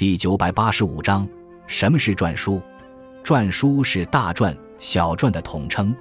[0.00, 1.28] 第九百八十五章：
[1.66, 2.58] 什么是篆书？
[3.22, 5.94] 篆书是大篆、小篆的统称。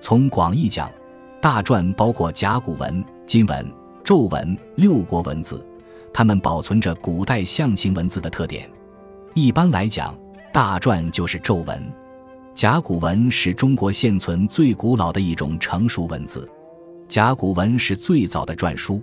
[0.00, 0.90] 从广义讲，
[1.42, 3.70] 大篆包括甲骨文、金文、
[4.02, 5.62] 咒文六国文字，
[6.10, 8.66] 它们保存着古代象形文字的特点。
[9.34, 10.18] 一般来讲，
[10.50, 11.92] 大篆就是咒文。
[12.54, 16.48] 甲骨文是中国现存最古老的一种成熟文字，
[17.08, 19.02] 甲骨文是最早的篆书。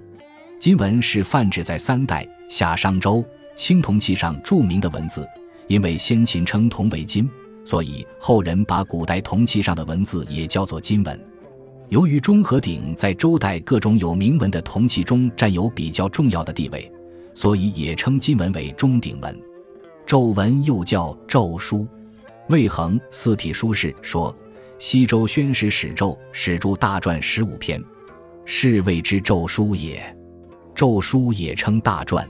[0.58, 3.24] 金文是泛指在三代夏商周
[3.62, 5.24] 青铜器上著名的文字，
[5.68, 7.30] 因为先秦称铜为金，
[7.64, 11.28] 所以后人把古代铜器上的文字也叫做金文。
[11.90, 16.92] 由于钟和鼎在周代各种有铭文的铜器中占有比较重要的地位，
[17.36, 19.40] 所以也称金文为钟鼎文。
[20.08, 21.88] 咒文又叫咒书。
[22.50, 24.36] 魏恒《四体书事》说
[24.80, 27.80] ：“西周宣史史咒，始著大篆十五篇，
[28.44, 30.02] 是谓之咒书也。”
[30.74, 32.26] 咒书也称大篆，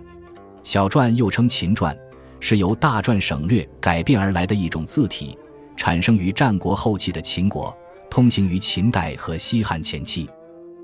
[0.63, 1.95] 小篆又称秦篆，
[2.39, 5.37] 是由大篆省略改变而来的一种字体，
[5.75, 7.75] 产生于战国后期的秦国，
[8.09, 10.29] 通行于秦代和西汉前期。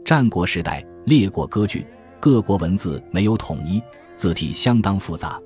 [0.03, 1.86] 战国时代，列国割据，
[2.20, 3.81] 各国文字没有统一，
[4.16, 5.39] 字体相当复杂，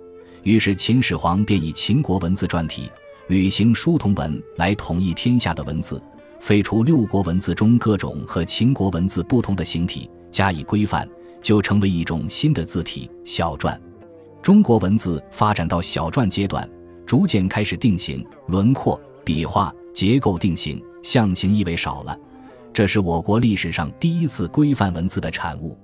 [0.43, 2.89] 于是秦始皇便以秦国文字篆体、
[3.27, 6.01] 履行书同文来统一天下的文字，
[6.39, 11.07] 废除六国文字中各种和秦国文字不同的形体，加以规范。
[11.41, 13.75] 就成为一种新的字体——小篆。
[14.41, 16.67] 中国文字发展到小篆阶段，
[17.05, 22.17] 逐渐开始定型、轮廓、笔画、结构定型，象形意味少了。
[22.73, 25.77] 这是我国历史上第一次规范文字的产物。